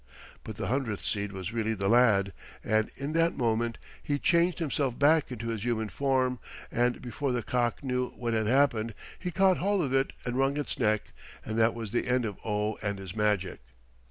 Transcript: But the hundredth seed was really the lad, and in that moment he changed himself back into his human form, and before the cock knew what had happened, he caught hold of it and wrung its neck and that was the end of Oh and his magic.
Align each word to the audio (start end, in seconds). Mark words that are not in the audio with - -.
But 0.43 0.55
the 0.55 0.65
hundredth 0.65 1.05
seed 1.05 1.31
was 1.31 1.53
really 1.53 1.75
the 1.75 1.87
lad, 1.87 2.33
and 2.63 2.89
in 2.97 3.13
that 3.13 3.37
moment 3.37 3.77
he 4.01 4.17
changed 4.17 4.57
himself 4.57 4.97
back 4.97 5.31
into 5.31 5.49
his 5.49 5.63
human 5.63 5.89
form, 5.89 6.39
and 6.71 6.99
before 7.03 7.31
the 7.31 7.43
cock 7.43 7.83
knew 7.83 8.09
what 8.15 8.33
had 8.33 8.47
happened, 8.47 8.95
he 9.19 9.29
caught 9.29 9.57
hold 9.57 9.83
of 9.85 9.93
it 9.93 10.11
and 10.25 10.37
wrung 10.39 10.57
its 10.57 10.79
neck 10.79 11.13
and 11.45 11.55
that 11.59 11.75
was 11.75 11.91
the 11.91 12.07
end 12.07 12.25
of 12.25 12.39
Oh 12.43 12.79
and 12.81 12.97
his 12.97 13.15
magic. 13.15 13.59